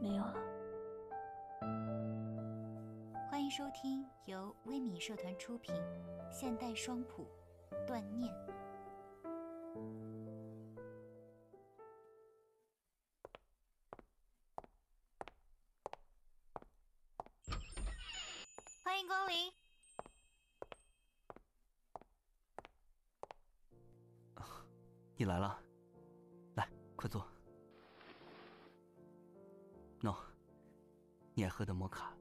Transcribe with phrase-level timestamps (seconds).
[0.00, 0.34] 没有了。
[3.30, 5.74] 欢迎收听由微米社团出品
[6.30, 7.26] 现代双谱
[7.86, 8.32] 《断念》。
[18.84, 19.52] 欢迎光临。
[25.16, 25.60] 你来了，
[26.54, 27.26] 来，快坐。
[30.02, 30.14] 喏，
[31.34, 32.14] 你爱喝的摩卡。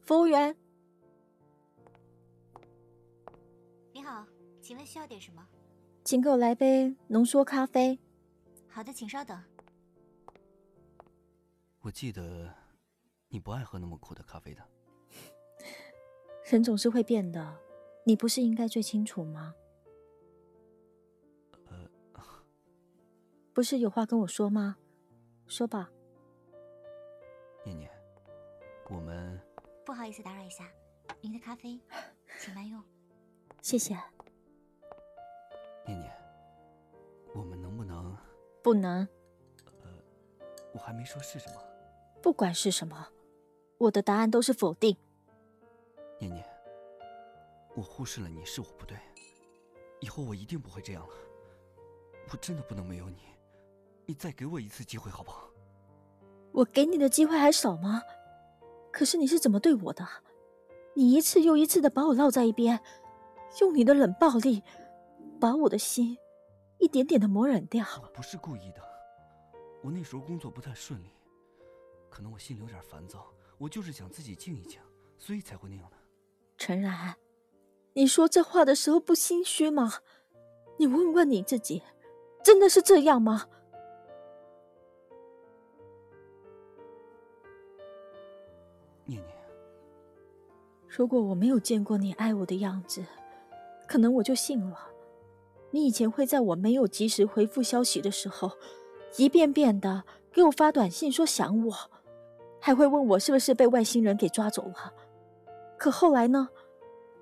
[0.00, 0.56] 服务员，
[3.92, 4.26] 你好，
[4.62, 5.46] 请问需要点什么？
[6.04, 7.98] 请给我来杯浓缩咖啡。
[8.68, 9.38] 好的，请稍等。
[11.80, 12.54] 我记得
[13.28, 14.62] 你不爱喝那么苦的咖啡的。
[16.50, 17.60] 人总是会变的，
[18.04, 19.54] 你不是应该最清楚吗？
[21.66, 21.86] 呃，
[23.52, 24.78] 不是有话跟我说吗？
[25.46, 25.90] 说吧。
[27.68, 27.90] 念念，
[28.88, 29.38] 我们
[29.84, 30.66] 不好意思打扰一下，
[31.20, 31.78] 您的咖啡，
[32.40, 32.82] 请慢用。
[33.60, 33.94] 谢谢。
[35.84, 36.10] 念念，
[37.34, 38.16] 我们能不能？
[38.62, 39.06] 不能。
[39.82, 39.90] 呃，
[40.72, 41.62] 我还没说是什么。
[42.22, 43.06] 不管是什么，
[43.76, 44.96] 我的答案都是否定。
[46.18, 46.46] 念念，
[47.74, 48.96] 我忽视了你是我不对，
[50.00, 51.14] 以后我一定不会这样了。
[52.30, 53.18] 我真的不能没有你，
[54.06, 55.50] 你再给我一次机会好不好？
[56.58, 58.02] 我给你的机会还少吗？
[58.90, 60.04] 可是你是怎么对我的？
[60.94, 62.80] 你一次又一次的把我落在一边，
[63.60, 64.64] 用你的冷暴力
[65.38, 66.18] 把我的心
[66.78, 67.86] 一点点的磨染掉。
[68.02, 68.82] 我不是故意的，
[69.84, 71.10] 我那时候工作不太顺利，
[72.10, 74.80] 可能我心里有点烦躁，我就是想自己静一静，
[75.16, 75.96] 所以才会那样的。
[76.56, 77.14] 陈然，
[77.92, 79.98] 你说这话的时候不心虚吗？
[80.76, 81.84] 你问问你自己，
[82.42, 83.46] 真的是这样吗？
[90.98, 93.04] 如果我没有见过你爱我的样子，
[93.86, 94.88] 可能我就信了。
[95.70, 98.50] 你以前会在我没有及时回复消息的时候，
[99.16, 100.02] 一遍遍的
[100.32, 101.72] 给我发短信说想我，
[102.58, 104.92] 还会问我是不是被外星人给抓走了。
[105.78, 106.48] 可后来呢？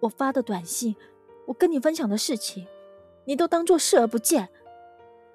[0.00, 0.97] 我发的短信，
[1.45, 2.67] 我跟你分享的事情，
[3.27, 4.49] 你都当做视而不见。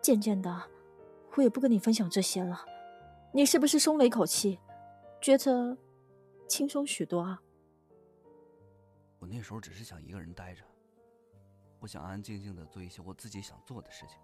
[0.01, 0.63] 渐渐的，
[1.35, 2.65] 我也不跟你分享这些了。
[3.33, 4.57] 你是不是松了一口气，
[5.21, 5.77] 觉得？
[6.47, 7.39] 轻松许多啊！
[9.21, 10.63] 我那时候只是想一个人待着，
[11.79, 14.17] 我想安安静静的做一些我自己想做的事情。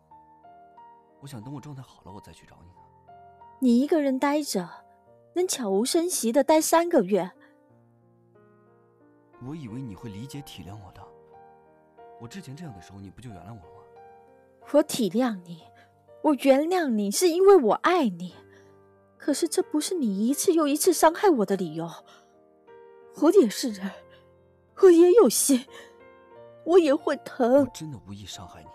[1.22, 3.16] 我想等我状态好了，我再去找你呢。
[3.60, 4.68] 你一个人待着，
[5.36, 7.32] 能悄无声息的待三个月？
[9.46, 11.08] 我以为你会理解体谅我的。
[12.20, 13.84] 我之前这样的时候，你不就原谅我了吗？
[14.74, 15.62] 我体谅你，
[16.24, 18.34] 我原谅你，是因为我爱你。
[19.16, 21.88] 可是这不是你一次又一次伤害我的理由。
[23.22, 23.92] 我也是人，
[24.82, 25.66] 我也有心，
[26.66, 27.66] 我也会疼。
[27.66, 28.70] 我真的无意伤害你，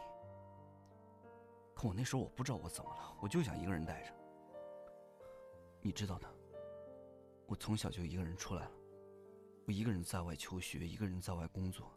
[1.74, 4.12] 可我那时候我不知道我怎么了，我就想一个人待着。
[5.80, 6.28] 你知道的，
[7.46, 8.70] 我从小就一个人出来了，
[9.66, 11.90] 我一个人在外求学，一个人在外工作。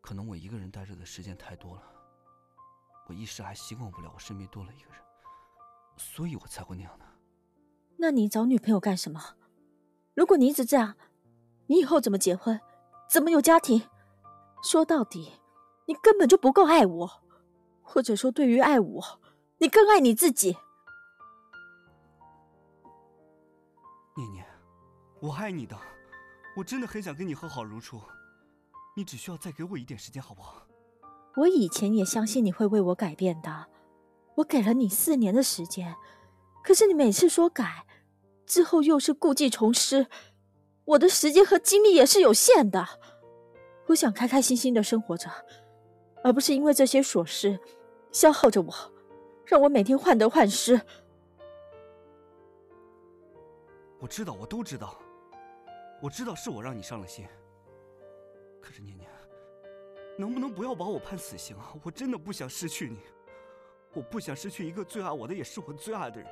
[0.00, 1.82] 可能我一个人待着的时间太多了，
[3.06, 5.00] 我一时还习惯不了我身边多了一个人，
[5.96, 7.04] 所以我才会那样的。
[7.96, 9.36] 那你找女朋友干什么？
[10.14, 10.96] 如果你一直这样，
[11.66, 12.60] 你以后怎么结婚，
[13.08, 13.82] 怎么有家庭？
[14.62, 15.32] 说到底，
[15.86, 17.10] 你根本就不够爱我，
[17.82, 19.20] 或者说，对于爱我，
[19.58, 20.56] 你更爱你自己。
[24.16, 24.46] 念念，
[25.20, 25.78] 我爱你的，
[26.56, 28.00] 我真的很想跟你和好如初，
[28.96, 30.66] 你只需要再给我一点时间，好不好？
[31.36, 33.66] 我以前也相信你会为我改变的，
[34.36, 35.94] 我给了你四年的时间。
[36.64, 37.86] 可是你每次说改，
[38.46, 40.08] 之后又是故技重施，
[40.86, 42.86] 我的时间和精力也是有限的。
[43.86, 45.28] 我想开开心心的生活着，
[46.24, 47.58] 而不是因为这些琐事
[48.10, 48.72] 消耗着我，
[49.44, 50.80] 让我每天患得患失。
[54.00, 54.96] 我知道，我都知道，
[56.00, 57.26] 我知道是我让你伤了心。
[58.60, 59.08] 可是念念，
[60.18, 61.72] 能不能不要把我判死刑啊？
[61.82, 62.98] 我真的不想失去你，
[63.92, 66.28] 我不想失去一个最爱我的，也是我最爱的人。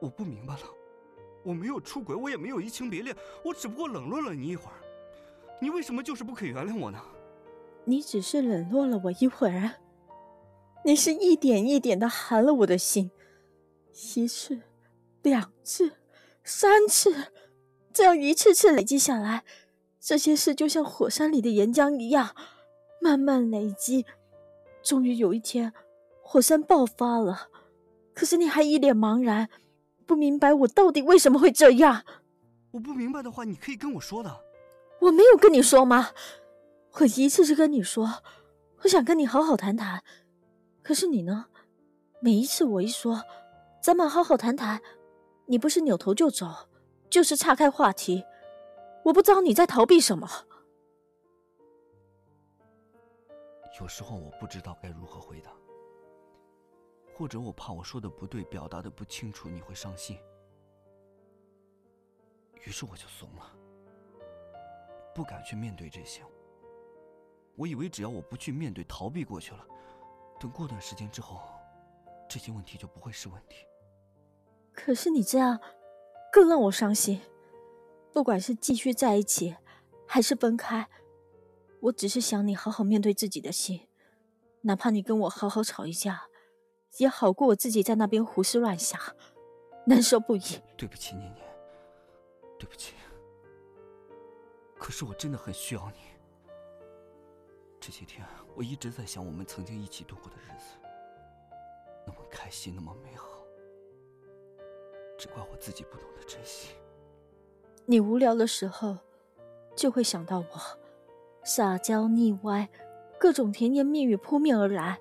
[0.00, 0.60] 我不明白了，
[1.42, 4.76] 我没有出轨，我也没有移情别恋，我只不过冷落了你一会儿，
[5.60, 6.98] 你为什么就是不肯原谅我呢？
[7.84, 9.72] 你只是冷落了我一会儿，
[10.84, 13.10] 你是一点一点的寒了我的心，
[14.14, 14.60] 一次、
[15.22, 15.92] 两次、
[16.44, 17.32] 三次，
[17.92, 19.44] 这样一次次累积下来，
[20.00, 22.36] 这些事就像火山里的岩浆一样，
[23.00, 24.06] 慢慢累积，
[24.82, 25.72] 终于有一天，
[26.22, 27.48] 火山爆发了。
[28.14, 29.48] 可是你还一脸茫然，
[30.12, 32.04] 不明白我到底为什么会这样。
[32.70, 34.44] 我不明白的话，你可以跟我说的。
[35.00, 36.10] 我没有跟你说吗？
[37.00, 38.22] 我一次次跟你说，
[38.82, 40.04] 我想跟你好好谈谈。
[40.82, 41.46] 可是你呢？
[42.20, 43.22] 每一次我一说，
[43.82, 44.82] 咱们好好谈谈，
[45.46, 46.68] 你不是扭头就走，
[47.08, 48.22] 就是岔开话题。
[49.04, 50.28] 我不知道你在逃避什么。
[53.80, 55.50] 有时候我不知道该如何回答，
[57.22, 60.18] 或者我怕我说的不对，表达的不清楚，你会伤心。
[62.66, 63.56] 于是我就怂了，
[65.14, 66.20] 不敢去面对这些。
[67.54, 69.64] 我以为只要我不去面对，逃避过去了，
[70.40, 71.40] 等过段时间之后，
[72.28, 73.64] 这些问题就不会是问题。
[74.72, 75.60] 可是你这样，
[76.32, 77.20] 更让我伤心。
[78.12, 79.54] 不管是继续在一起，
[80.08, 80.88] 还是分开，
[81.82, 83.86] 我只是想你好好面对自己的心，
[84.62, 86.26] 哪怕你跟我好好吵一架，
[86.98, 89.00] 也好过我自己在那边胡思乱想，
[89.86, 90.42] 难受不已。
[90.76, 91.44] 对不起，念念，
[92.58, 92.94] 对不起。
[94.78, 95.98] 可是我真的很需要你。
[97.80, 98.24] 这些天
[98.54, 100.76] 我一直在想我们曾经一起度过的日子，
[102.06, 103.26] 那么开心，那么美好，
[105.18, 106.74] 只怪我自己不懂得珍惜。
[107.86, 108.96] 你无聊的时候，
[109.74, 110.46] 就会想到我，
[111.42, 112.68] 撒娇腻歪，
[113.18, 115.00] 各种甜言蜜语扑面而来，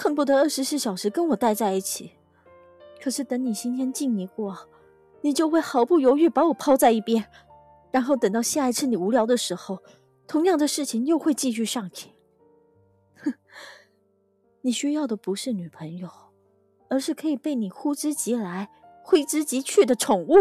[0.00, 2.12] 恨不得二十四小时跟我待在一起。
[3.02, 4.56] 可是等你心天静一过，
[5.22, 7.28] 你就会毫不犹豫把我抛在一边，
[7.90, 9.82] 然后等到下一次你无聊的时候，
[10.28, 12.14] 同样的事情又会继续上演。
[13.16, 13.34] 哼，
[14.60, 16.08] 你需要的不是女朋友，
[16.88, 18.70] 而是可以被你呼之即来、
[19.02, 20.34] 挥之即去的宠物。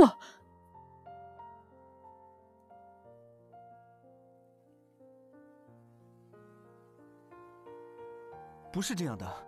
[8.72, 9.47] 不是这样的，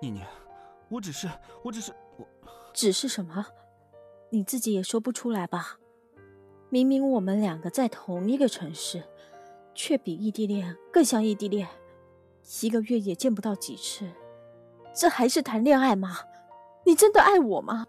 [0.00, 0.26] 念念，
[0.88, 1.28] 我只是，
[1.62, 2.26] 我只是，我
[2.72, 3.46] 只是什么？
[4.30, 5.78] 你自己也说不出来吧？
[6.68, 9.02] 明明我们两个在同一个城市，
[9.74, 11.68] 却比异地恋更像异地恋，
[12.62, 14.10] 一个月也见不到几次，
[14.92, 16.18] 这还是谈恋爱吗？
[16.84, 17.86] 你真的爱我吗？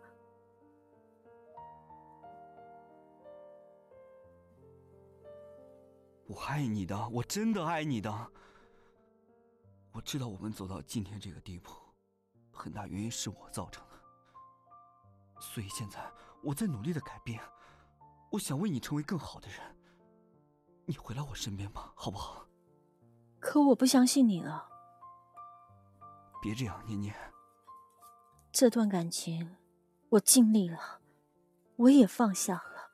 [6.27, 8.27] 我爱你的，我真的爱你的。
[9.91, 11.71] 我知道我们走到今天这个地步，
[12.55, 13.95] 很大原因是我造成的。
[15.39, 16.11] 所以现在
[16.41, 17.41] 我在努力的改变，
[18.31, 19.59] 我想为你成为更好的人。
[20.85, 22.47] 你回来我身边吧，好不好？
[23.39, 24.69] 可我不相信你了。
[26.41, 27.15] 别这样，念念。
[28.51, 29.57] 这段感情，
[30.09, 31.01] 我尽力了，
[31.75, 32.91] 我也放下了。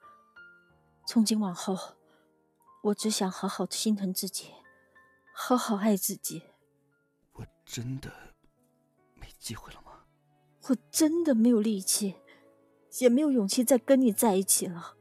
[1.05, 1.77] 从今往后，
[2.83, 4.53] 我只想好好心疼自己，
[5.33, 6.51] 好好爱自己。
[7.33, 8.30] 我真的没
[9.41, 10.05] 机会了吗？
[10.69, 12.15] 我真的没有力气，
[12.99, 14.95] 也没有勇气再跟你在一起了。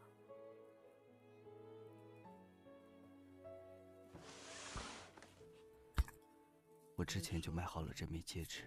[6.96, 8.64] 我之前就买好了这枚戒指，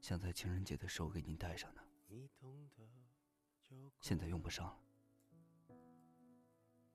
[0.00, 1.82] 想在情人节的时候给你戴上呢，
[4.00, 4.78] 现在用不上了。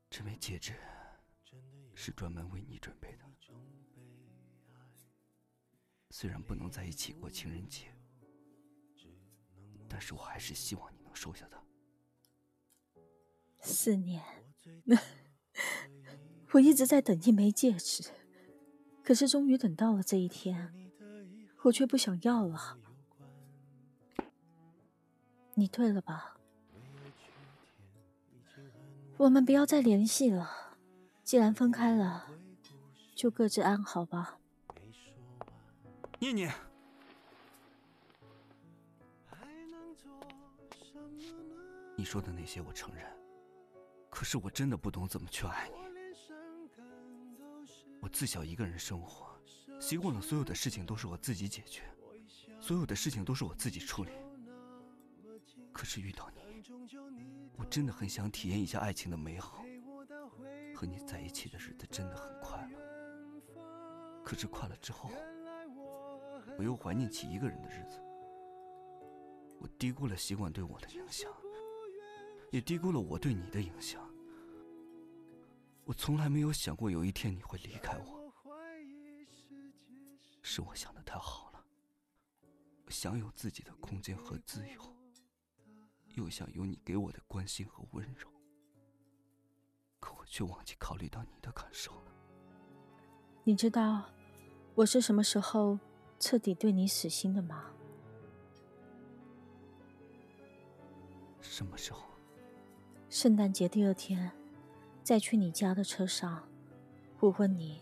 [0.09, 0.75] 这枚戒指
[1.95, 3.25] 是专门为你准备的。
[6.09, 7.85] 虽然不能在一起过情人节，
[9.87, 11.61] 但是我还是希望你能收下它。
[13.61, 14.23] 四年，
[16.51, 18.11] 我一直在等一枚戒指，
[19.03, 20.73] 可是终于等到了这一天，
[21.63, 22.79] 我却不想要了。
[25.53, 26.37] 你退了吧，
[29.17, 30.79] 我们不要再联系了。
[31.23, 32.31] 既然分开了，
[33.13, 34.38] 就各自安好吧。
[36.19, 36.53] 念念，
[41.95, 43.05] 你说的那些我承认，
[44.09, 45.75] 可是我真的不懂怎么去爱你。
[48.01, 49.33] 我自小一个人生活，
[49.79, 51.83] 习惯了所有的事情都是我自己解决，
[52.59, 54.11] 所有的事情都是我自己处理。
[55.71, 56.63] 可是遇到你，
[57.55, 59.63] 我真的很想体验一下爱情的美好。
[60.75, 62.79] 和你在一起的日子真的很快乐，
[64.23, 65.09] 可是快乐之后。
[66.59, 68.01] 我又怀念起一个人的日子，
[69.59, 71.31] 我低估了习惯对我的影响，
[72.51, 74.05] 也低估了我对你的影响。
[75.85, 78.33] 我从来没有想过有一天你会离开我，
[80.41, 81.63] 是我想的太好了。
[82.89, 84.81] 想有自己的空间和自由，
[86.15, 88.27] 又想有你给我的关心和温柔，
[90.01, 92.11] 可我却忘记考虑到你的感受了。
[93.45, 94.09] 你知道
[94.75, 95.79] 我是什么时候？
[96.19, 97.71] 彻底对你死心的吗？
[101.39, 102.01] 什么时候？
[103.09, 104.31] 圣诞节第二天
[105.01, 106.47] 再去你家的车上
[107.21, 107.81] 我问你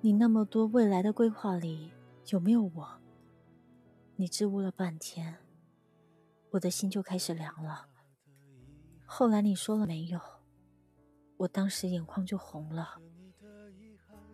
[0.00, 1.92] 你那么多未来的规划里
[2.28, 3.00] 有没有我？
[4.16, 5.38] 你支吾了半天
[6.50, 7.88] 我的心就开始凉了。
[9.06, 10.20] 后来你说了没有
[11.38, 13.00] 我当时眼眶就红了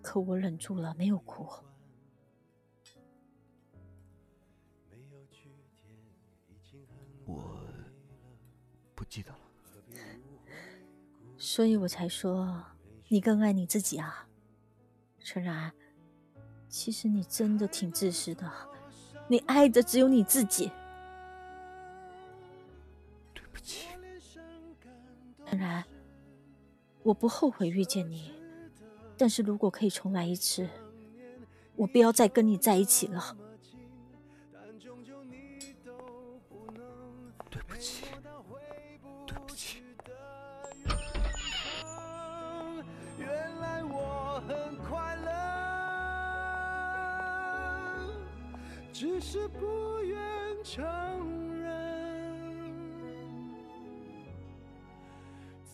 [0.02, 1.47] 可我忍住了没有哭。
[9.09, 9.38] 记得了。
[11.37, 12.65] 所以我才说，
[13.09, 14.27] 你更爱你自己啊，
[15.21, 15.73] 陈然。
[16.69, 18.50] 其实你真的挺自私的，
[19.27, 20.71] 你爱的只有你自己。
[23.33, 23.88] 对不起，
[25.47, 25.83] 陈然。
[27.03, 28.33] 我不后悔遇见你，
[29.17, 30.69] 但是如果可以重来一次，
[31.75, 33.35] 我不要再跟你在一起了。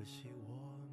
[0.00, 0.89] 可惜我。